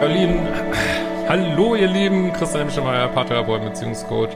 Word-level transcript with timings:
Hallo 0.00 1.74
ihr 1.74 1.86
Lieben, 1.86 2.32
Christian 2.32 2.70
Schemeier, 2.70 3.08
Paartherapeut, 3.08 3.62
Beziehungscoach. 3.62 4.30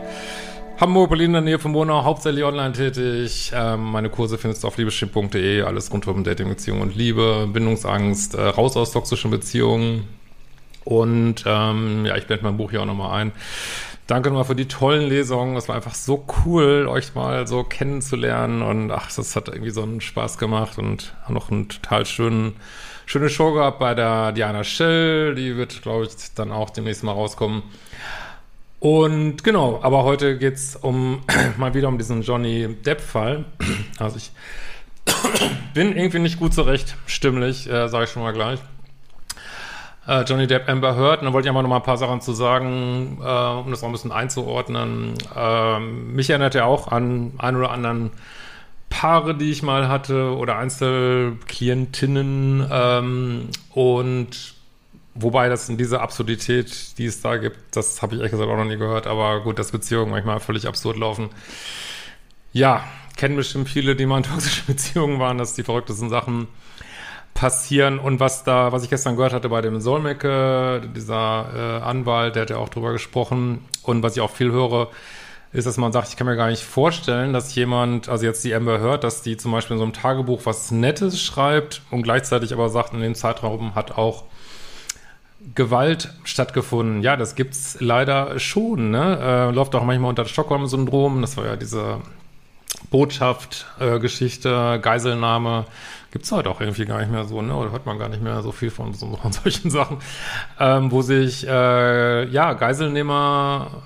Hamburg, 0.79 1.09
Berlin 1.09 1.29
in 1.29 1.33
der 1.33 1.41
Nähe 1.41 1.59
von 1.59 1.73
Monau, 1.73 2.05
hauptsächlich 2.05 2.45
online 2.45 2.75
tätig. 2.75 3.51
Ähm, 3.55 3.83
meine 3.83 4.11
Kurse 4.11 4.37
findest 4.37 4.63
du 4.63 4.69
auf 4.69 4.77
liebeschiff.de, 4.77 5.63
alles 5.63 5.91
rund 5.91 6.07
um 6.07 6.23
Dating, 6.23 6.51
Beziehung 6.51 6.83
und 6.83 6.95
Liebe, 6.95 7.49
Bindungsangst, 7.51 8.35
äh, 8.35 8.43
raus 8.43 8.77
aus 8.77 8.93
toxischen 8.93 9.31
Beziehungen. 9.31 10.07
Und 10.85 11.45
ähm, 11.47 12.05
ja, 12.05 12.19
ich 12.19 12.27
blende 12.27 12.45
mein 12.45 12.59
Buch 12.59 12.71
hier 12.71 12.83
auch 12.83 12.87
nochmal 12.87 13.19
ein. 13.23 13.33
Danke 14.07 14.29
nochmal 14.29 14.45
für 14.45 14.55
die 14.55 14.69
tollen 14.69 15.09
Lesungen. 15.09 15.57
Es 15.57 15.69
war 15.69 15.77
einfach 15.77 15.95
so 15.95 16.27
cool, 16.45 16.87
euch 16.89 17.15
mal 17.15 17.47
so 17.47 17.65
kennenzulernen. 17.65 18.61
Und 18.61 18.91
ach, 18.91 19.11
das 19.11 19.35
hat 19.35 19.49
irgendwie 19.49 19.71
so 19.71 19.83
einen 19.83 20.03
Spaß 20.03 20.37
gemacht 20.37 20.77
und 20.77 21.15
noch 21.31 21.51
einen 21.51 21.71
total 21.71 22.05
schönen 22.05 22.53
schöne 23.07 23.29
Show 23.29 23.53
gehabt 23.53 23.79
bei 23.79 23.95
der 23.95 24.33
Diana 24.33 24.65
Schell. 24.65 25.35
Die 25.35 25.57
wird, 25.57 25.83
glaube 25.83 26.05
ich, 26.05 26.35
dann 26.35 26.53
auch 26.53 26.71
demnächst 26.71 27.03
mal 27.03 27.13
rauskommen. 27.13 27.63
Und 28.81 29.43
genau, 29.45 29.81
aber 29.83 30.05
heute 30.05 30.37
geht's 30.37 30.77
um 30.77 31.23
mal 31.57 31.73
wieder 31.75 31.89
um 31.89 31.97
diesen 31.97 32.23
Johnny 32.23 32.69
Depp-Fall. 32.85 33.45
Also 33.99 34.17
ich 34.17 34.33
bin 35.75 35.97
irgendwie 35.97 36.19
nicht 36.19 36.39
gut 36.39 36.53
zurecht, 36.53 36.97
stimmlich, 37.07 37.71
äh, 37.71 37.89
sage 37.89 38.05
ich 38.05 38.11
schon 38.11 38.23
mal 38.23 38.33
gleich. 38.33 38.59
Äh, 40.07 40.23
Johnny 40.23 40.47
Depp 40.47 40.69
Amber 40.69 40.97
Heard, 40.97 41.21
und 41.21 41.25
dann 41.25 41.33
wollte 41.33 41.47
ich 41.47 41.51
einfach 41.51 41.63
noch 41.63 41.71
mal 41.71 41.77
ein 41.77 41.83
paar 41.83 41.97
Sachen 41.97 42.21
zu 42.21 42.33
sagen, 42.33 43.19
äh, 43.23 43.25
um 43.25 43.71
das 43.71 43.83
auch 43.83 43.87
ein 43.87 43.93
bisschen 43.93 44.13
einzuordnen. 44.13 45.15
Äh, 45.35 45.81
mich 45.81 46.29
erinnert 46.29 46.55
er 46.55 46.67
auch 46.67 46.89
an 46.89 47.33
einen 47.39 47.57
oder 47.57 47.71
anderen 47.71 48.11
Paare, 48.95 49.35
die 49.35 49.51
ich 49.51 49.65
mal 49.65 49.89
hatte 49.89 50.37
oder 50.37 50.57
Einzelklientinnen 50.57 52.65
ähm, 52.71 53.49
und 53.73 54.55
wobei 55.17 55.49
das 55.49 55.69
in 55.69 55.77
dieser 55.77 56.01
Absurdität, 56.01 56.97
die 56.97 57.07
es 57.07 57.21
da 57.21 57.39
gibt, 57.39 57.59
das 57.75 58.03
habe 58.03 58.15
ich 58.15 58.21
ehrlich 58.21 58.31
gesagt 58.31 58.49
auch 58.49 58.57
noch 58.57 58.65
nie 58.65 58.77
gehört, 58.77 59.09
aber 59.09 59.43
gut, 59.43 59.59
dass 59.59 59.73
Beziehungen 59.73 60.13
manchmal 60.13 60.39
völlig 60.39 60.69
absurd 60.69 60.97
laufen. 60.97 61.31
Ja, 62.53 62.85
kennen 63.17 63.35
bestimmt 63.35 63.69
viele, 63.69 63.97
die 63.97 64.07
mal 64.07 64.19
in 64.19 64.23
toxischen 64.23 64.67
Beziehungen 64.69 65.19
waren, 65.19 65.39
dass 65.39 65.55
die 65.55 65.65
verrücktesten 65.65 66.09
Sachen 66.09 66.47
passieren 67.35 67.99
und 67.99 68.21
was 68.21 68.45
da, 68.45 68.71
was 68.71 68.85
ich 68.85 68.91
gestern 68.91 69.17
gehört 69.17 69.33
hatte 69.33 69.49
bei 69.49 69.61
dem 69.61 69.81
Solmecke, 69.81 70.83
dieser 70.95 71.49
äh, 71.53 71.83
Anwalt, 71.83 72.37
der 72.37 72.43
hat 72.43 72.51
ja 72.51 72.59
auch 72.59 72.69
drüber 72.69 72.93
gesprochen 72.93 73.65
und 73.83 74.05
was 74.05 74.15
ich 74.15 74.21
auch 74.21 74.31
viel 74.31 74.53
höre, 74.53 74.91
ist, 75.55 75.67
dass 75.67 75.77
man 75.77 75.93
sagt, 75.93 76.09
ich 76.09 76.17
kann 76.17 76.27
mir 76.27 76.37
gar 76.37 76.49
nicht 76.51 76.65
vorstellen, 76.65 77.33
dass 77.33 77.55
jemand, 77.55 78.09
also 78.09 78.27
jetzt 78.27 78.45
die 78.45 78.53
Amber 78.53 78.81
hört, 78.81 79.05
dass 79.05 79.23
die 79.23 79.37
zum 79.37 79.53
Beispiel 79.53 79.75
in 79.75 79.79
so 79.79 79.85
einem 79.85 79.93
Tagebuch 79.93 80.41
was 80.45 80.73
Nettes 80.73 81.23
schreibt 81.23 81.81
und 81.93 82.03
gleichzeitig 82.03 82.53
aber 82.53 82.69
sagt, 82.69 82.93
in 82.93 83.01
dem 83.01 83.15
Zeitraum 83.15 83.77
hat 83.77 83.93
auch 83.93 84.25
Gewalt 85.55 86.13
stattgefunden. 86.25 87.03
Ja, 87.03 87.17
das 87.17 87.37
gibt's 87.37 87.77
leider 87.79 88.41
schon, 88.41 88.91
ne? 88.91 89.19
Äh, 89.21 89.55
läuft 89.55 89.77
auch 89.77 89.85
manchmal 89.85 90.09
unter 90.09 90.25
Stockholm-Syndrom. 90.25 91.21
Das 91.21 91.37
war 91.37 91.47
ja 91.47 91.55
diese 91.55 92.01
Botschaft-Geschichte, 92.91 94.75
äh, 94.75 94.79
Geiselnahme. 94.81 95.67
Gibt's 96.11 96.33
heute 96.33 96.51
auch 96.51 96.61
irgendwie 96.61 96.85
gar 96.85 96.99
nicht 96.99 97.13
mehr 97.13 97.27
so, 97.27 97.43
ne? 97.43 97.55
Oder 97.55 97.71
hört 97.71 97.87
man 97.87 97.99
gar 98.01 98.09
nicht 98.09 98.23
mehr 98.23 98.43
so 98.43 98.51
viel 98.51 98.71
von, 98.71 98.93
so, 98.93 99.17
von 99.23 99.31
solchen 99.31 99.71
Sachen, 99.71 99.99
ähm, 100.59 100.91
wo 100.91 101.03
sich, 101.03 101.47
äh, 101.47 102.25
ja, 102.25 102.55
Geiselnehmer 102.55 103.83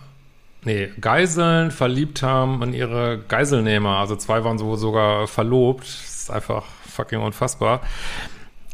nee, 0.64 0.91
Geiseln 1.00 1.70
verliebt 1.70 2.22
haben 2.22 2.62
in 2.62 2.74
ihre 2.74 3.19
Geiselnehmer. 3.19 3.98
Also 3.98 4.16
zwei 4.16 4.44
waren 4.44 4.58
so 4.58 4.76
sogar 4.76 5.26
verlobt. 5.26 5.84
Das 5.84 6.22
ist 6.22 6.30
einfach 6.30 6.64
fucking 6.86 7.20
unfassbar. 7.20 7.80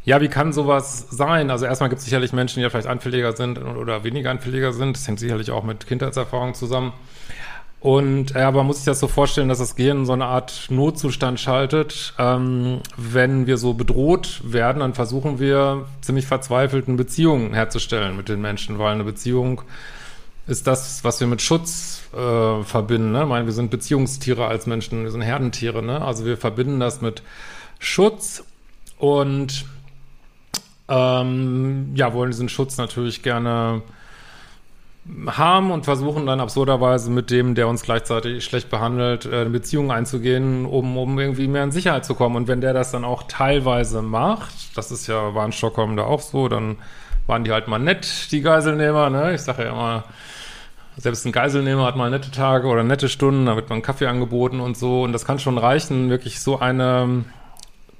Ja, 0.04 0.20
wie 0.20 0.28
kann 0.28 0.52
sowas 0.52 1.06
sein? 1.10 1.50
Also 1.50 1.64
erstmal 1.64 1.88
gibt 1.88 2.00
es 2.00 2.04
sicherlich 2.04 2.32
Menschen, 2.34 2.56
die 2.56 2.62
ja 2.62 2.70
vielleicht 2.70 2.88
anfälliger 2.88 3.34
sind 3.34 3.58
oder 3.58 4.04
weniger 4.04 4.30
anfälliger 4.30 4.72
sind. 4.72 4.96
Das 4.96 5.08
hängt 5.08 5.18
sicherlich 5.18 5.50
auch 5.50 5.64
mit 5.64 5.86
Kindheitserfahrung 5.86 6.54
zusammen. 6.54 6.92
Und 7.80 8.30
ja, 8.30 8.48
aber 8.48 8.64
muss 8.64 8.78
ich 8.78 8.86
das 8.86 8.98
so 8.98 9.08
vorstellen, 9.08 9.50
dass 9.50 9.58
das 9.58 9.76
Gehirn 9.76 10.06
so 10.06 10.14
eine 10.14 10.24
Art 10.24 10.68
Notzustand 10.70 11.38
schaltet. 11.38 12.14
Ähm, 12.18 12.80
wenn 12.96 13.46
wir 13.46 13.58
so 13.58 13.74
bedroht 13.74 14.40
werden, 14.42 14.80
dann 14.80 14.94
versuchen 14.94 15.38
wir 15.38 15.84
ziemlich 16.00 16.26
verzweifelten 16.26 16.96
Beziehungen 16.96 17.52
herzustellen 17.52 18.16
mit 18.16 18.30
den 18.30 18.40
Menschen, 18.40 18.78
weil 18.78 18.94
eine 18.94 19.04
Beziehung 19.04 19.62
ist 20.46 20.66
das, 20.66 21.04
was 21.04 21.20
wir 21.20 21.26
mit 21.26 21.42
Schutz 21.42 22.02
äh, 22.12 22.62
verbinden. 22.62 23.12
Ne? 23.12 23.22
Ich 23.22 23.28
meine, 23.28 23.46
wir 23.46 23.52
sind 23.52 23.70
Beziehungstiere 23.70 24.46
als 24.46 24.66
Menschen, 24.66 25.04
wir 25.04 25.10
sind 25.10 25.22
Herdentiere. 25.22 25.82
Ne? 25.82 26.02
Also 26.02 26.24
wir 26.24 26.36
verbinden 26.36 26.80
das 26.80 27.00
mit 27.00 27.22
Schutz 27.78 28.44
und 28.98 29.64
ähm, 30.88 31.92
ja, 31.94 32.12
wollen 32.12 32.30
diesen 32.30 32.48
Schutz 32.48 32.76
natürlich 32.76 33.22
gerne 33.22 33.82
haben 35.26 35.70
und 35.70 35.84
versuchen 35.84 36.26
dann 36.26 36.40
absurderweise 36.40 37.10
mit 37.10 37.30
dem, 37.30 37.54
der 37.54 37.68
uns 37.68 37.82
gleichzeitig 37.82 38.44
schlecht 38.44 38.70
behandelt, 38.70 39.26
äh, 39.26 39.42
eine 39.42 39.50
Beziehung 39.50 39.90
einzugehen, 39.90 40.64
um, 40.64 40.96
um 40.96 41.18
irgendwie 41.18 41.46
mehr 41.46 41.64
in 41.64 41.72
Sicherheit 41.72 42.04
zu 42.04 42.14
kommen. 42.14 42.36
Und 42.36 42.48
wenn 42.48 42.60
der 42.60 42.72
das 42.72 42.90
dann 42.90 43.04
auch 43.04 43.24
teilweise 43.24 44.02
macht, 44.02 44.76
das 44.76 44.90
ist 44.90 45.06
ja, 45.06 45.34
war 45.34 45.44
in 45.44 45.52
Stockholm 45.52 45.96
da 45.96 46.04
auch 46.04 46.20
so, 46.20 46.48
dann 46.48 46.76
waren 47.26 47.44
die 47.44 47.52
halt 47.52 47.68
mal 47.68 47.78
nett, 47.78 48.30
die 48.32 48.40
Geiselnehmer, 48.40 49.10
ne? 49.10 49.34
Ich 49.34 49.42
sage 49.42 49.64
ja 49.64 49.70
immer, 49.70 50.04
selbst 50.96 51.24
ein 51.26 51.32
Geiselnehmer 51.32 51.84
hat 51.84 51.96
mal 51.96 52.10
nette 52.10 52.30
Tage 52.30 52.68
oder 52.68 52.84
nette 52.84 53.08
Stunden, 53.08 53.46
da 53.46 53.56
wird 53.56 53.68
man 53.68 53.82
Kaffee 53.82 54.06
angeboten 54.06 54.60
und 54.60 54.76
so. 54.76 55.02
Und 55.02 55.12
das 55.12 55.24
kann 55.24 55.38
schon 55.38 55.58
reichen, 55.58 56.10
wirklich 56.10 56.40
so 56.40 56.58
eine 56.58 57.24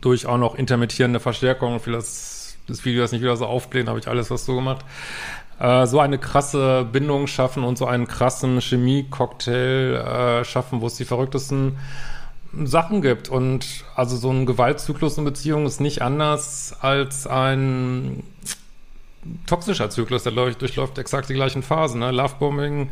durch 0.01 0.27
auch 0.27 0.39
noch 0.39 0.55
intermittierende 0.55 1.19
Verstärkung, 1.19 1.81
für 1.81 1.91
das, 1.91 2.57
das 2.69 2.85
Video 2.85 3.01
das 3.01 3.13
nicht 3.13 3.23
wieder 3.23 3.37
so 3.37 3.47
aufblähen, 3.47 3.89
habe 3.89 3.99
ich 3.99 4.07
alles 4.07 4.31
was 4.31 4.45
so 4.45 4.55
gemacht. 4.55 4.85
Äh, 5.59 5.87
so 5.87 5.99
eine 6.01 6.19
krasse 6.19 6.87
Bindung 6.91 7.27
schaffen 7.27 7.65
und 7.65 7.79
so 7.79 7.87
einen 7.87 8.07
krassen 8.07 8.61
Chemie-Cocktail 8.61 9.95
äh, 9.95 10.45
schaffen, 10.45 10.81
wo 10.81 10.87
es 10.89 10.97
die 10.97 11.05
verrücktesten 11.05 11.79
Sachen 12.65 13.03
gibt. 13.03 13.29
Und 13.29 13.85
also 13.97 14.17
so 14.17 14.31
ein 14.31 14.47
Gewaltzyklus 14.47 15.17
in 15.17 15.25
Beziehung 15.25 15.67
ist 15.67 15.81
nicht 15.81 16.03
anders 16.03 16.77
als 16.81 17.27
ein 17.27 18.23
toxischer 19.47 19.91
Zyklus, 19.91 20.23
der 20.23 20.33
durchläuft 20.33 20.99
exakt 20.99 21.29
die 21.29 21.35
gleichen 21.35 21.63
Phasen, 21.63 22.01
ne? 22.01 22.11
Lovebombing, 22.11 22.91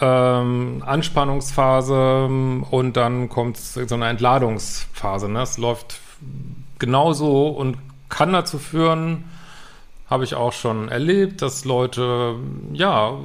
ähm, 0.00 0.82
Anspannungsphase 0.84 2.24
und 2.24 2.92
dann 2.94 3.28
kommt 3.28 3.56
so 3.58 3.94
eine 3.94 4.08
Entladungsphase. 4.08 5.28
Ne? 5.28 5.42
Es 5.42 5.58
läuft 5.58 6.00
genauso 6.78 7.48
und 7.48 7.76
kann 8.08 8.32
dazu 8.32 8.58
führen, 8.58 9.24
habe 10.08 10.24
ich 10.24 10.34
auch 10.34 10.52
schon 10.52 10.88
erlebt, 10.88 11.42
dass 11.42 11.64
Leute, 11.64 12.36
ja, 12.72 13.16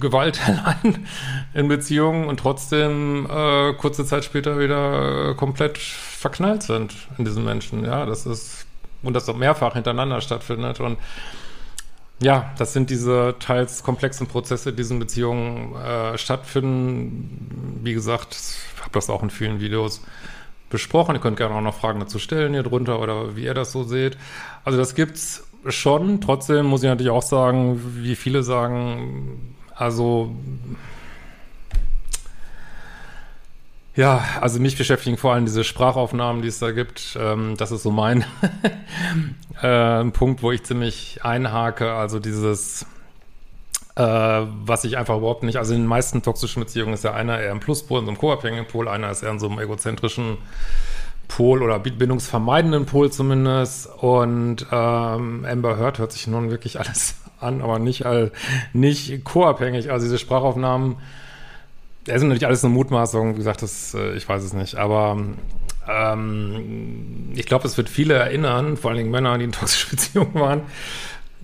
Gewalt 0.00 0.40
erleiden 0.46 1.06
in 1.54 1.68
Beziehungen 1.68 2.28
und 2.28 2.40
trotzdem 2.40 3.26
äh, 3.30 3.72
kurze 3.74 4.04
Zeit 4.04 4.24
später 4.24 4.58
wieder 4.58 5.34
komplett 5.34 5.76
verknallt 5.78 6.62
sind 6.62 6.94
in 7.18 7.24
diesen 7.24 7.44
Menschen. 7.44 7.84
Ja, 7.84 8.06
das 8.06 8.24
ist 8.24 8.66
und 9.02 9.14
das 9.14 9.28
auch 9.28 9.36
mehrfach 9.36 9.74
hintereinander 9.74 10.20
stattfindet. 10.20 10.80
Und 10.80 10.98
ja, 12.20 12.52
das 12.58 12.72
sind 12.72 12.90
diese 12.90 13.36
teils 13.38 13.82
komplexen 13.82 14.26
Prozesse, 14.26 14.66
die 14.66 14.70
in 14.70 14.76
diesen 14.76 14.98
Beziehungen 14.98 15.76
äh, 15.76 16.18
stattfinden. 16.18 17.80
Wie 17.82 17.92
gesagt, 17.92 18.34
ich 18.34 18.80
habe 18.80 18.90
das 18.92 19.08
auch 19.08 19.22
in 19.22 19.30
vielen 19.30 19.60
Videos 19.60 20.02
besprochen. 20.70 21.14
Ihr 21.14 21.20
könnt 21.20 21.36
gerne 21.36 21.54
auch 21.54 21.60
noch 21.60 21.74
Fragen 21.74 22.00
dazu 22.00 22.18
stellen 22.18 22.52
hier 22.52 22.62
drunter 22.62 23.00
oder 23.00 23.36
wie 23.36 23.44
ihr 23.44 23.54
das 23.54 23.72
so 23.72 23.84
seht. 23.84 24.18
Also 24.64 24.78
das 24.78 24.94
gibt's 24.94 25.46
schon. 25.68 26.20
Trotzdem 26.20 26.66
muss 26.66 26.82
ich 26.82 26.88
natürlich 26.88 27.12
auch 27.12 27.22
sagen, 27.22 27.80
wie 28.02 28.16
viele 28.16 28.42
sagen, 28.42 29.56
also 29.74 30.34
Ja, 33.98 34.24
also 34.40 34.60
mich 34.60 34.78
beschäftigen 34.78 35.16
vor 35.16 35.34
allem 35.34 35.44
diese 35.44 35.64
Sprachaufnahmen, 35.64 36.40
die 36.40 36.46
es 36.46 36.60
da 36.60 36.70
gibt. 36.70 37.18
Ähm, 37.20 37.56
das 37.56 37.72
ist 37.72 37.82
so 37.82 37.90
mein 37.90 38.24
äh, 39.60 40.04
Punkt, 40.04 40.40
wo 40.40 40.52
ich 40.52 40.62
ziemlich 40.62 41.24
einhake. 41.24 41.90
Also 41.90 42.20
dieses, 42.20 42.86
äh, 43.96 44.02
was 44.04 44.84
ich 44.84 44.98
einfach 44.98 45.16
überhaupt 45.16 45.42
nicht, 45.42 45.56
also 45.56 45.74
in 45.74 45.80
den 45.80 45.88
meisten 45.88 46.22
toxischen 46.22 46.62
Beziehungen 46.62 46.94
ist 46.94 47.02
ja 47.02 47.12
einer 47.12 47.40
eher 47.40 47.50
im 47.50 47.58
Pluspol, 47.58 47.98
in 47.98 48.04
so 48.04 48.12
einem 48.12 48.20
co-abhängigen 48.20 48.68
Pol, 48.68 48.86
einer 48.86 49.10
ist 49.10 49.24
eher 49.24 49.32
in 49.32 49.40
so 49.40 49.48
einem 49.48 49.58
egozentrischen 49.58 50.38
Pol 51.26 51.64
oder 51.64 51.80
bindungsvermeidenden 51.80 52.86
Pol 52.86 53.10
zumindest. 53.10 53.88
Und 53.96 54.64
ähm, 54.70 55.44
Amber 55.44 55.76
Heard 55.76 55.98
hört 55.98 56.12
sich 56.12 56.28
nun 56.28 56.50
wirklich 56.52 56.78
alles 56.78 57.16
an, 57.40 57.62
aber 57.62 57.80
nicht, 57.80 58.06
all, 58.06 58.30
nicht 58.72 59.24
co-abhängig. 59.24 59.90
Also 59.90 60.06
diese 60.06 60.18
Sprachaufnahmen 60.18 60.98
das 62.08 62.20
sind 62.20 62.28
natürlich 62.28 62.46
alles 62.46 62.64
eine 62.64 62.74
Mutmaßung, 62.74 63.34
wie 63.34 63.38
gesagt, 63.38 63.62
das, 63.62 63.94
äh, 63.94 64.14
ich 64.14 64.28
weiß 64.28 64.42
es 64.42 64.52
nicht, 64.52 64.76
aber 64.76 65.18
ähm, 65.88 67.32
ich 67.34 67.46
glaube, 67.46 67.66
es 67.66 67.76
wird 67.76 67.88
viele 67.88 68.14
erinnern, 68.14 68.76
vor 68.76 68.90
allen 68.90 68.98
Dingen 68.98 69.10
Männer, 69.10 69.38
die 69.38 69.44
in 69.44 69.52
toxischen 69.52 69.90
Beziehungen 69.96 70.34
waren, 70.34 70.62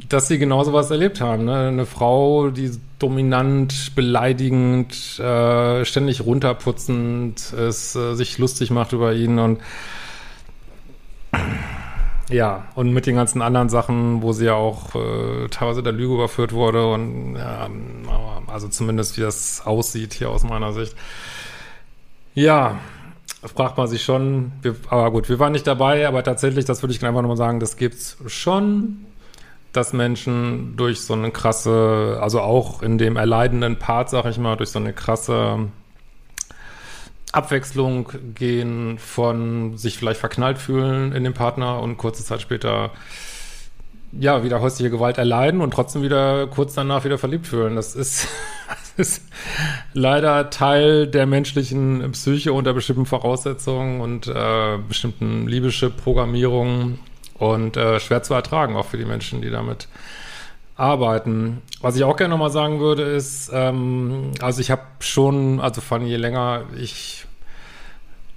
dass 0.08 0.28
sie 0.28 0.38
genau 0.38 0.64
sowas 0.64 0.90
erlebt 0.90 1.20
haben. 1.20 1.44
Ne? 1.44 1.68
Eine 1.68 1.86
Frau, 1.86 2.50
die 2.50 2.70
dominant, 2.98 3.94
beleidigend, 3.94 5.18
äh, 5.18 5.84
ständig 5.84 6.24
runterputzend 6.24 7.52
ist, 7.52 7.94
äh, 7.94 8.14
sich 8.14 8.38
lustig 8.38 8.70
macht 8.70 8.92
über 8.92 9.12
ihn 9.12 9.38
und 9.38 9.60
ja, 12.30 12.64
und 12.74 12.92
mit 12.92 13.06
den 13.06 13.16
ganzen 13.16 13.42
anderen 13.42 13.68
Sachen, 13.68 14.22
wo 14.22 14.32
sie 14.32 14.46
ja 14.46 14.54
auch 14.54 14.94
äh, 14.94 15.48
teilweise 15.50 15.82
der 15.82 15.92
Lüge 15.92 16.14
überführt 16.14 16.52
wurde 16.52 16.90
und 16.92 17.36
ja, 17.36 17.68
also 18.54 18.68
zumindest 18.68 19.16
wie 19.16 19.22
das 19.22 19.66
aussieht 19.66 20.14
hier 20.14 20.30
aus 20.30 20.44
meiner 20.44 20.72
Sicht. 20.72 20.94
Ja, 22.34 22.78
fragt 23.42 23.76
man 23.76 23.88
sich 23.88 24.04
schon, 24.04 24.52
wir, 24.62 24.76
aber 24.88 25.10
gut, 25.10 25.28
wir 25.28 25.40
waren 25.40 25.52
nicht 25.52 25.66
dabei, 25.66 26.06
aber 26.06 26.22
tatsächlich, 26.22 26.64
das 26.64 26.80
würde 26.80 26.94
ich 26.94 27.04
einfach 27.04 27.20
nochmal 27.20 27.36
sagen, 27.36 27.58
das 27.58 27.76
gibt's 27.76 28.16
schon, 28.28 29.06
dass 29.72 29.92
Menschen 29.92 30.76
durch 30.76 31.00
so 31.00 31.14
eine 31.14 31.32
krasse, 31.32 32.18
also 32.22 32.40
auch 32.40 32.80
in 32.80 32.96
dem 32.96 33.16
erleidenden 33.16 33.76
Part, 33.80 34.08
sag 34.10 34.24
ich 34.26 34.38
mal, 34.38 34.56
durch 34.56 34.70
so 34.70 34.78
eine 34.78 34.92
krasse 34.92 35.68
Abwechslung 37.32 38.08
gehen 38.36 38.98
von 39.00 39.76
sich 39.76 39.98
vielleicht 39.98 40.20
verknallt 40.20 40.58
fühlen 40.58 41.10
in 41.10 41.24
den 41.24 41.34
Partner 41.34 41.80
und 41.80 41.96
kurze 41.96 42.24
Zeit 42.24 42.40
später 42.40 42.92
ja, 44.18 44.44
wieder 44.44 44.60
häusliche 44.60 44.90
Gewalt 44.90 45.18
erleiden 45.18 45.60
und 45.60 45.72
trotzdem 45.72 46.02
wieder 46.02 46.46
kurz 46.46 46.74
danach 46.74 47.04
wieder 47.04 47.18
verliebt 47.18 47.46
fühlen. 47.46 47.76
Das 47.76 47.94
ist, 47.94 48.28
das 48.96 49.08
ist 49.08 49.22
leider 49.92 50.50
Teil 50.50 51.06
der 51.06 51.26
menschlichen 51.26 52.12
Psyche 52.12 52.52
unter 52.52 52.72
bestimmten 52.72 53.06
Voraussetzungen 53.06 54.00
und 54.00 54.26
äh, 54.26 54.78
bestimmten 54.88 55.46
liebische 55.46 55.90
Programmierungen 55.90 56.98
und 57.34 57.76
äh, 57.76 57.98
schwer 58.00 58.22
zu 58.22 58.34
ertragen, 58.34 58.76
auch 58.76 58.86
für 58.86 58.96
die 58.96 59.04
Menschen, 59.04 59.42
die 59.42 59.50
damit 59.50 59.88
arbeiten. 60.76 61.62
Was 61.80 61.96
ich 61.96 62.04
auch 62.04 62.16
gerne 62.16 62.30
nochmal 62.30 62.50
sagen 62.50 62.80
würde, 62.80 63.02
ist, 63.02 63.50
ähm, 63.52 64.32
also 64.40 64.60
ich 64.60 64.70
habe 64.70 64.82
schon, 65.00 65.60
also 65.60 65.80
von 65.80 66.06
je 66.06 66.16
länger 66.16 66.64
ich 66.76 67.26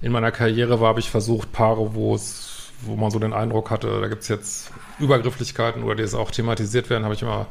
in 0.00 0.12
meiner 0.12 0.30
Karriere 0.30 0.80
war, 0.80 0.88
habe 0.88 1.00
ich 1.00 1.10
versucht, 1.10 1.52
Paare, 1.52 1.94
wo 1.94 2.14
es, 2.14 2.70
wo 2.82 2.94
man 2.94 3.10
so 3.10 3.18
den 3.18 3.32
Eindruck 3.32 3.70
hatte, 3.70 4.00
da 4.00 4.06
gibt 4.06 4.22
es 4.22 4.28
jetzt 4.28 4.70
Übergrifflichkeiten 5.00 5.82
oder 5.82 5.96
die 5.96 6.02
es 6.02 6.14
auch 6.14 6.30
thematisiert 6.30 6.90
werden, 6.90 7.04
habe 7.04 7.14
ich 7.14 7.22
immer 7.22 7.46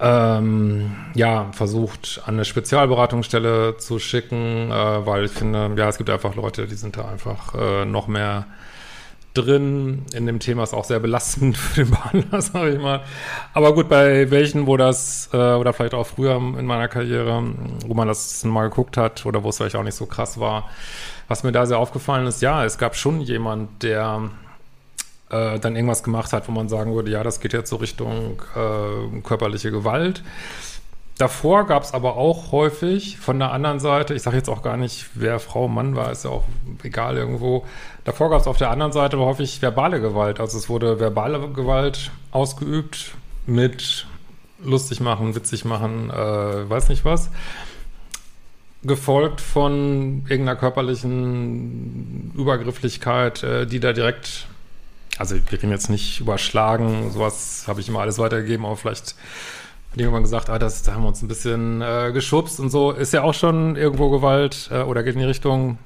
ähm, 0.00 0.94
ja, 1.14 1.50
versucht, 1.52 2.22
an 2.24 2.34
eine 2.34 2.44
Spezialberatungsstelle 2.44 3.78
zu 3.78 3.98
schicken, 3.98 4.70
äh, 4.70 5.06
weil 5.06 5.24
ich 5.24 5.32
finde, 5.32 5.72
ja, 5.76 5.88
es 5.88 5.98
gibt 5.98 6.10
einfach 6.10 6.34
Leute, 6.36 6.66
die 6.66 6.76
sind 6.76 6.96
da 6.96 7.08
einfach 7.08 7.54
äh, 7.54 7.84
noch 7.84 8.06
mehr 8.06 8.46
drin. 9.34 10.04
In 10.12 10.26
dem 10.26 10.38
Thema 10.38 10.62
ist 10.62 10.74
auch 10.74 10.84
sehr 10.84 11.00
belastend 11.00 11.56
für 11.56 11.84
den 11.84 11.90
Behandler, 11.90 12.40
sage 12.40 12.70
ich 12.70 12.80
mal. 12.80 13.02
Aber 13.54 13.74
gut, 13.74 13.88
bei 13.88 14.30
welchen, 14.30 14.66
wo 14.66 14.76
das, 14.76 15.30
äh, 15.32 15.36
oder 15.36 15.72
vielleicht 15.72 15.94
auch 15.94 16.06
früher 16.06 16.36
in 16.36 16.66
meiner 16.66 16.88
Karriere, 16.88 17.42
wo 17.86 17.94
man 17.94 18.08
das 18.08 18.44
mal 18.44 18.68
geguckt 18.68 18.96
hat 18.96 19.26
oder 19.26 19.42
wo 19.42 19.48
es 19.48 19.56
vielleicht 19.56 19.76
auch 19.76 19.82
nicht 19.82 19.96
so 19.96 20.06
krass 20.06 20.38
war, 20.38 20.68
was 21.26 21.42
mir 21.42 21.52
da 21.52 21.66
sehr 21.66 21.78
aufgefallen 21.78 22.26
ist, 22.26 22.40
ja, 22.40 22.64
es 22.64 22.78
gab 22.78 22.96
schon 22.96 23.20
jemand, 23.20 23.82
der 23.82 24.30
äh, 25.30 25.58
dann 25.58 25.76
irgendwas 25.76 26.02
gemacht 26.02 26.32
hat, 26.32 26.48
wo 26.48 26.52
man 26.52 26.68
sagen 26.68 26.94
würde, 26.94 27.10
ja, 27.10 27.22
das 27.22 27.40
geht 27.40 27.52
jetzt 27.52 27.70
so 27.70 27.76
Richtung 27.76 28.42
äh, 28.54 29.20
körperliche 29.20 29.70
Gewalt. 29.70 30.22
Davor 31.18 31.66
gab 31.66 31.82
es 31.82 31.94
aber 31.94 32.16
auch 32.16 32.52
häufig 32.52 33.18
von 33.18 33.40
der 33.40 33.50
anderen 33.50 33.80
Seite, 33.80 34.14
ich 34.14 34.22
sage 34.22 34.36
jetzt 34.36 34.48
auch 34.48 34.62
gar 34.62 34.76
nicht, 34.76 35.10
wer 35.14 35.40
Frau, 35.40 35.66
Mann 35.66 35.96
war, 35.96 36.12
ist 36.12 36.24
ja 36.24 36.30
auch 36.30 36.44
egal 36.84 37.16
irgendwo. 37.16 37.66
Davor 38.04 38.30
gab 38.30 38.40
es 38.40 38.46
auf 38.46 38.56
der 38.56 38.70
anderen 38.70 38.92
Seite 38.92 39.16
aber 39.16 39.26
häufig 39.26 39.60
verbale 39.60 40.00
Gewalt. 40.00 40.38
Also 40.38 40.56
es 40.56 40.68
wurde 40.68 41.00
verbale 41.00 41.40
Gewalt 41.50 42.12
ausgeübt 42.30 43.16
mit 43.46 44.06
lustig 44.62 45.00
machen, 45.00 45.34
witzig 45.34 45.64
machen, 45.64 46.10
äh, 46.10 46.70
weiß 46.70 46.88
nicht 46.88 47.04
was. 47.04 47.30
Gefolgt 48.84 49.40
von 49.40 50.24
irgendeiner 50.28 50.54
körperlichen 50.54 52.32
Übergrifflichkeit, 52.36 53.42
äh, 53.42 53.66
die 53.66 53.80
da 53.80 53.92
direkt 53.92 54.46
also 55.18 55.34
wir 55.34 55.52
reden 55.52 55.70
jetzt 55.70 55.90
nicht 55.90 56.20
überschlagen, 56.20 57.10
sowas 57.10 57.64
habe 57.66 57.80
ich 57.80 57.88
immer 57.88 58.00
alles 58.00 58.18
weitergegeben, 58.18 58.64
aber 58.64 58.76
vielleicht 58.76 59.14
hat 59.90 59.98
irgendwann 59.98 60.22
gesagt, 60.22 60.48
ah, 60.50 60.58
das, 60.58 60.82
da 60.82 60.94
haben 60.94 61.02
wir 61.02 61.08
uns 61.08 61.22
ein 61.22 61.28
bisschen 61.28 61.82
äh, 61.82 62.12
geschubst 62.12 62.60
und 62.60 62.70
so, 62.70 62.92
ist 62.92 63.12
ja 63.12 63.22
auch 63.22 63.34
schon 63.34 63.76
irgendwo 63.76 64.10
Gewalt 64.10 64.70
äh, 64.72 64.82
oder 64.82 65.02
geht 65.02 65.14
in 65.14 65.20
die 65.20 65.26
Richtung, 65.26 65.78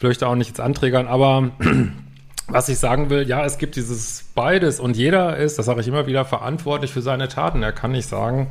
will 0.00 0.10
ich 0.10 0.18
da 0.18 0.28
auch 0.28 0.34
nicht 0.34 0.48
jetzt 0.48 0.60
anträgern, 0.60 1.06
aber 1.06 1.50
was 2.48 2.68
ich 2.68 2.78
sagen 2.78 3.10
will, 3.10 3.28
ja, 3.28 3.44
es 3.44 3.58
gibt 3.58 3.76
dieses 3.76 4.24
beides 4.34 4.80
und 4.80 4.96
jeder 4.96 5.36
ist, 5.36 5.58
das 5.58 5.66
sage 5.66 5.80
ich 5.80 5.88
immer 5.88 6.06
wieder, 6.06 6.24
verantwortlich 6.24 6.92
für 6.92 7.02
seine 7.02 7.28
Taten. 7.28 7.62
Er 7.62 7.72
kann 7.72 7.92
nicht 7.92 8.08
sagen, 8.08 8.48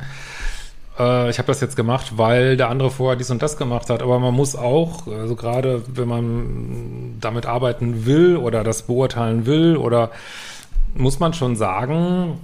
äh, 0.98 1.30
ich 1.30 1.38
habe 1.38 1.46
das 1.46 1.60
jetzt 1.60 1.76
gemacht, 1.76 2.12
weil 2.16 2.56
der 2.56 2.68
andere 2.68 2.90
vorher 2.90 3.16
dies 3.16 3.30
und 3.30 3.42
das 3.42 3.56
gemacht 3.56 3.90
hat. 3.90 4.02
Aber 4.02 4.18
man 4.18 4.34
muss 4.34 4.56
auch, 4.56 5.06
also 5.06 5.34
gerade 5.36 5.82
wenn 5.88 6.08
man 6.08 7.16
damit 7.20 7.46
arbeiten 7.46 8.06
will 8.06 8.36
oder 8.36 8.64
das 8.64 8.82
beurteilen 8.82 9.46
will, 9.46 9.76
oder 9.76 10.10
muss 10.94 11.20
man 11.20 11.34
schon 11.34 11.56
sagen, 11.56 12.38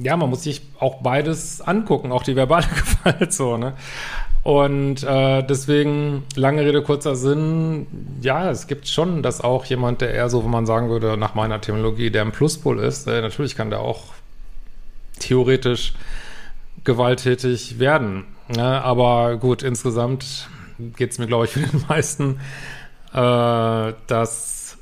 ja, 0.00 0.16
man 0.16 0.30
muss 0.30 0.42
sich 0.42 0.62
auch 0.78 1.02
beides 1.02 1.60
angucken, 1.60 2.12
auch 2.12 2.22
die 2.22 2.36
verbale 2.36 2.66
Gewalt 3.04 3.32
so, 3.32 3.56
ne? 3.56 3.74
Und 4.44 5.02
äh, 5.02 5.42
deswegen, 5.42 6.22
lange 6.34 6.64
Rede, 6.64 6.80
kurzer 6.82 7.16
Sinn, 7.16 7.86
ja, 8.22 8.50
es 8.50 8.66
gibt 8.66 8.88
schon, 8.88 9.22
dass 9.22 9.42
auch 9.42 9.64
jemand, 9.66 10.00
der 10.00 10.14
eher 10.14 10.30
so, 10.30 10.42
wo 10.44 10.48
man 10.48 10.64
sagen 10.64 10.88
würde, 10.88 11.16
nach 11.18 11.34
meiner 11.34 11.60
Terminologie, 11.60 12.10
der 12.10 12.22
ein 12.22 12.32
Pluspol 12.32 12.78
ist, 12.78 13.06
äh, 13.08 13.20
natürlich 13.20 13.56
kann 13.56 13.68
der 13.68 13.80
auch 13.80 14.04
theoretisch 15.18 15.92
gewalttätig 16.88 17.78
werden. 17.78 18.24
Ja, 18.56 18.80
aber 18.80 19.36
gut, 19.36 19.62
insgesamt 19.62 20.48
geht 20.96 21.10
es 21.10 21.18
mir, 21.18 21.26
glaube 21.26 21.44
ich, 21.44 21.50
für 21.50 21.60
den 21.60 21.84
meisten, 21.88 22.40
äh, 23.12 23.92
dass 24.06 24.78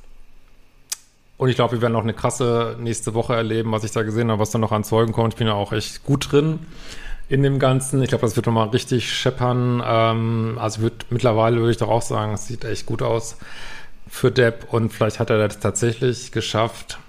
und 1.36 1.48
ich 1.48 1.56
glaube, 1.56 1.72
wir 1.72 1.82
werden 1.82 1.92
noch 1.92 2.04
eine 2.04 2.14
krasse 2.14 2.76
nächste 2.78 3.12
Woche 3.12 3.34
erleben, 3.34 3.72
was 3.72 3.82
ich 3.82 3.90
da 3.90 4.04
gesehen 4.04 4.30
habe, 4.30 4.40
was 4.40 4.50
da 4.50 4.58
noch 4.58 4.72
an 4.72 4.84
Zeugen 4.84 5.12
kommt. 5.12 5.34
Ich 5.34 5.38
bin 5.38 5.48
ja 5.48 5.54
auch 5.54 5.72
echt 5.72 6.04
gut 6.04 6.32
drin 6.32 6.60
in 7.28 7.42
dem 7.42 7.58
Ganzen. 7.58 8.00
Ich 8.02 8.08
glaube, 8.08 8.22
das 8.22 8.36
wird 8.36 8.46
nochmal 8.46 8.68
richtig 8.68 9.12
scheppern. 9.12 9.82
Ähm, 9.84 10.58
also 10.60 10.82
wird, 10.82 11.06
mittlerweile 11.10 11.56
würde 11.56 11.72
ich 11.72 11.76
doch 11.76 11.90
auch 11.90 12.02
sagen, 12.02 12.34
es 12.34 12.46
sieht 12.46 12.64
echt 12.64 12.86
gut 12.86 13.02
aus 13.02 13.36
für 14.08 14.30
Depp 14.30 14.72
und 14.72 14.92
vielleicht 14.92 15.18
hat 15.18 15.30
er 15.30 15.38
das 15.38 15.58
tatsächlich 15.58 16.30
geschafft, 16.30 17.00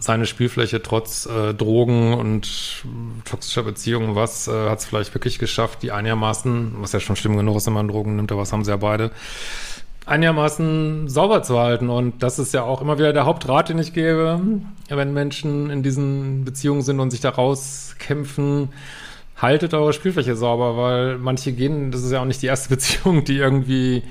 seine 0.00 0.26
Spielfläche 0.26 0.82
trotz 0.82 1.26
äh, 1.26 1.54
Drogen 1.54 2.14
und 2.14 2.84
toxischer 3.24 3.62
Beziehungen, 3.62 4.14
was 4.14 4.48
äh, 4.48 4.68
hat 4.68 4.80
es 4.80 4.86
vielleicht 4.86 5.14
wirklich 5.14 5.38
geschafft, 5.38 5.82
die 5.82 5.92
einigermaßen, 5.92 6.74
was 6.78 6.92
ja 6.92 7.00
schon 7.00 7.16
schlimm 7.16 7.36
genug 7.36 7.56
ist, 7.56 7.66
wenn 7.66 7.74
man 7.74 7.88
Drogen 7.88 8.16
nimmt, 8.16 8.32
aber 8.32 8.42
was 8.42 8.52
haben 8.52 8.64
sie 8.64 8.70
ja 8.70 8.76
beide, 8.76 9.10
einigermaßen 10.06 11.08
sauber 11.08 11.42
zu 11.42 11.58
halten. 11.58 11.90
Und 11.90 12.22
das 12.22 12.38
ist 12.38 12.54
ja 12.54 12.62
auch 12.62 12.80
immer 12.80 12.98
wieder 12.98 13.12
der 13.12 13.26
Hauptrat, 13.26 13.68
den 13.68 13.78
ich 13.78 13.92
gebe, 13.92 14.40
wenn 14.88 15.12
Menschen 15.12 15.70
in 15.70 15.82
diesen 15.82 16.44
Beziehungen 16.44 16.82
sind 16.82 17.00
und 17.00 17.10
sich 17.10 17.20
da 17.20 17.30
rauskämpfen, 17.30 18.68
haltet 19.36 19.74
eure 19.74 19.92
Spielfläche 19.92 20.36
sauber, 20.36 20.76
weil 20.76 21.18
manche 21.18 21.52
gehen, 21.52 21.90
das 21.90 22.02
ist 22.02 22.12
ja 22.12 22.20
auch 22.20 22.26
nicht 22.26 22.42
die 22.42 22.46
erste 22.46 22.68
Beziehung, 22.74 23.24
die 23.24 23.38
irgendwie 23.38 24.02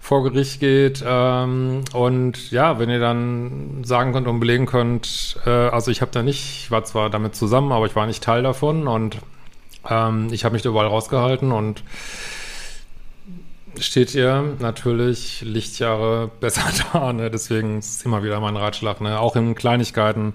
vor 0.00 0.22
Gericht 0.22 0.60
geht. 0.60 1.02
Ähm, 1.06 1.82
und 1.94 2.50
ja, 2.50 2.78
wenn 2.78 2.90
ihr 2.90 3.00
dann 3.00 3.82
sagen 3.84 4.12
könnt 4.12 4.28
und 4.28 4.38
belegen 4.38 4.66
könnt, 4.66 5.38
äh, 5.46 5.50
also 5.50 5.90
ich 5.90 6.02
habe 6.02 6.12
da 6.12 6.22
nicht, 6.22 6.64
ich 6.64 6.70
war 6.70 6.84
zwar 6.84 7.08
damit 7.08 7.34
zusammen, 7.34 7.72
aber 7.72 7.86
ich 7.86 7.96
war 7.96 8.06
nicht 8.06 8.22
Teil 8.22 8.42
davon 8.42 8.86
und 8.86 9.18
ähm, 9.88 10.28
ich 10.30 10.44
habe 10.44 10.52
mich 10.52 10.62
da 10.62 10.68
überall 10.68 10.88
rausgehalten 10.88 11.52
und 11.52 11.82
steht 13.80 14.14
ihr 14.14 14.56
natürlich 14.58 15.42
Lichtjahre 15.42 16.30
besser 16.40 16.64
da. 16.92 17.12
Ne? 17.12 17.30
Deswegen 17.30 17.78
ist 17.78 18.04
immer 18.04 18.22
wieder 18.22 18.40
mein 18.40 18.56
Ratschlag, 18.56 19.00
ne? 19.00 19.18
auch 19.18 19.36
in 19.36 19.54
Kleinigkeiten. 19.54 20.34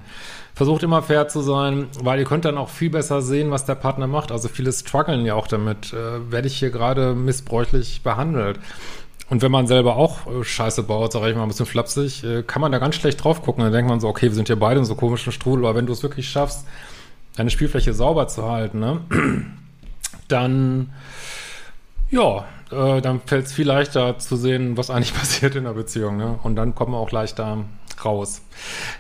Versucht 0.56 0.84
immer 0.84 1.02
fair 1.02 1.28
zu 1.30 1.42
sein, 1.42 1.88
weil 2.02 2.20
ihr 2.20 2.26
könnt 2.26 2.44
dann 2.44 2.58
auch 2.58 2.70
viel 2.70 2.90
besser 2.90 3.22
sehen, 3.22 3.50
was 3.50 3.66
der 3.66 3.76
Partner 3.76 4.08
macht. 4.08 4.32
Also 4.32 4.50
viele 4.50 4.74
strugglen 4.74 5.26
ja 5.26 5.36
auch 5.36 5.48
damit. 5.48 5.94
Äh, 5.94 6.32
werde 6.32 6.48
ich 6.48 6.58
hier 6.58 6.70
gerade 6.70 7.14
missbräuchlich 7.14 8.02
behandelt? 8.04 8.60
Und 9.30 9.42
wenn 9.42 9.52
man 9.52 9.68
selber 9.68 9.96
auch 9.96 10.28
äh, 10.28 10.44
Scheiße 10.44 10.84
baut, 10.84 11.14
sage 11.14 11.30
ich 11.30 11.36
mal 11.36 11.44
ein 11.44 11.50
bisschen 11.50 11.66
flapsig, 11.66 12.24
äh, 12.24 12.44
kann 12.44 12.62
man 12.62 12.72
da 12.72 12.80
ganz 12.80 12.96
schlecht 12.96 13.24
drauf 13.24 13.42
gucken. 13.42 13.64
Dann 13.64 13.72
denkt 13.72 13.90
man 13.90 14.00
so, 14.00 14.08
okay, 14.08 14.28
wir 14.28 14.36
sind 14.36 14.48
hier 14.48 14.60
beide 14.60 14.80
in 14.80 14.86
so 14.86 14.96
komischen 14.96 15.32
Strudel, 15.32 15.66
aber 15.66 15.76
wenn 15.76 15.86
du 15.86 15.94
es 15.94 16.04
wirklich 16.04 16.28
schaffst, 16.28 16.66
deine 17.36 17.52
Spielfläche 17.52 17.94
sauber 17.94 18.28
zu 18.28 18.50
halten, 18.50 18.80
ne, 18.80 19.02
dann, 20.28 20.92
ja, 22.10 22.46
äh, 22.72 23.02
dann 23.02 23.22
fällt 23.26 23.48
es 23.48 23.54
viel 23.54 23.68
leichter 23.68 24.18
zu 24.20 24.36
sehen, 24.36 24.78
was 24.78 24.90
eigentlich 24.90 25.14
passiert 25.18 25.56
in 25.56 25.64
der 25.66 25.74
Beziehung, 25.74 26.18
ne? 26.18 26.40
Und 26.44 26.56
dann 26.56 26.76
kommt 26.76 26.92
man 26.92 27.00
auch 27.00 27.12
leichter 27.12 27.66
raus. 28.04 28.42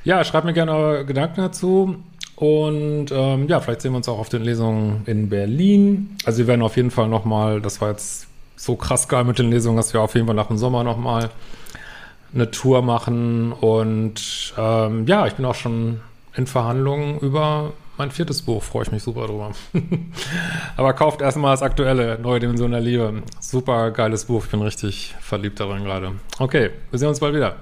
Ja, 0.03 0.23
schreibt 0.23 0.45
mir 0.45 0.53
gerne 0.53 0.73
eure 0.73 1.05
Gedanken 1.05 1.41
dazu. 1.41 1.95
Und 2.35 3.07
ähm, 3.11 3.47
ja, 3.49 3.59
vielleicht 3.59 3.81
sehen 3.81 3.91
wir 3.91 3.97
uns 3.97 4.07
auch 4.07 4.19
auf 4.19 4.29
den 4.29 4.43
Lesungen 4.43 5.03
in 5.05 5.29
Berlin. 5.29 6.15
Also 6.23 6.39
wir 6.39 6.47
werden 6.47 6.61
auf 6.61 6.77
jeden 6.77 6.91
Fall 6.91 7.09
nochmal, 7.09 7.59
das 7.59 7.81
war 7.81 7.89
jetzt 7.89 8.27
so 8.55 8.75
krass 8.75 9.09
geil 9.09 9.25
mit 9.25 9.39
den 9.39 9.49
Lesungen, 9.49 9.75
dass 9.75 9.93
wir 9.93 10.01
auf 10.01 10.15
jeden 10.15 10.25
Fall 10.25 10.35
nach 10.35 10.47
dem 10.47 10.57
Sommer 10.57 10.85
nochmal 10.85 11.31
eine 12.33 12.49
Tour 12.49 12.81
machen. 12.81 13.51
Und 13.51 14.53
ähm, 14.57 15.05
ja, 15.05 15.27
ich 15.27 15.33
bin 15.33 15.45
auch 15.45 15.55
schon 15.55 15.99
in 16.35 16.47
Verhandlungen 16.47 17.19
über 17.19 17.73
mein 17.99 18.11
viertes 18.11 18.41
Buch, 18.41 18.63
freue 18.63 18.83
ich 18.83 18.91
mich 18.91 19.03
super 19.03 19.27
drüber. 19.27 19.51
Aber 20.77 20.93
kauft 20.93 21.21
erstmal 21.21 21.51
das 21.53 21.61
aktuelle 21.61 22.17
Neue 22.17 22.39
Dimension 22.39 22.71
der 22.71 22.79
Liebe. 22.79 23.21
Super 23.41 23.91
geiles 23.91 24.25
Buch, 24.25 24.45
ich 24.45 24.49
bin 24.49 24.61
richtig 24.61 25.13
verliebt 25.19 25.59
darin 25.59 25.83
gerade. 25.83 26.13
Okay, 26.39 26.71
wir 26.89 26.97
sehen 26.97 27.09
uns 27.09 27.19
bald 27.19 27.35
wieder. 27.35 27.57